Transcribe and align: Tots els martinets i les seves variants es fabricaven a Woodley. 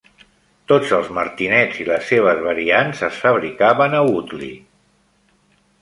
Tots 0.71 0.93
els 0.99 1.11
martinets 1.17 1.77
i 1.85 1.85
les 1.91 2.09
seves 2.13 2.43
variants 2.47 3.05
es 3.11 3.23
fabricaven 3.27 3.97
a 3.99 4.05
Woodley. 4.11 4.53